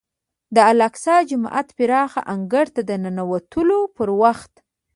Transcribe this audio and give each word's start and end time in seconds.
د 0.55 0.57
الاقصی 0.71 1.17
جومات 1.29 1.67
پراخ 1.77 2.11
انګړ 2.33 2.65
ته 2.75 2.81
د 2.89 2.91
ننوتلو 3.03 3.79
پر 3.95 4.09
وخت. 4.21 4.53